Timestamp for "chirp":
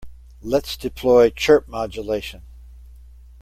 1.29-1.67